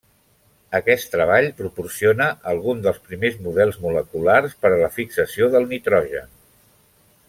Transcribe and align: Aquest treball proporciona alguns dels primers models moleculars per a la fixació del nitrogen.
Aquest 0.77 1.09
treball 1.15 1.49
proporciona 1.59 2.31
alguns 2.53 2.83
dels 2.87 2.99
primers 3.11 3.39
models 3.49 3.79
moleculars 3.87 4.59
per 4.65 4.75
a 4.75 4.81
la 4.85 4.93
fixació 4.99 5.55
del 5.57 5.73
nitrogen. 5.77 6.39